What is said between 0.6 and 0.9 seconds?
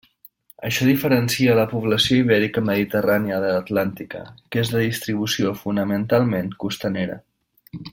Això